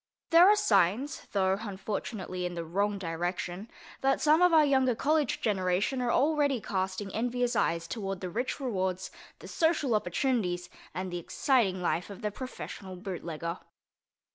[0.31, 3.69] There are signs (though, unfortunately, in the wrong direction)
[4.01, 8.59] that some of our younger college generation are already casting envious eyes toward the rich
[8.59, 13.59] rewards, the social opportunities and the exciting life of the professional bootlegger.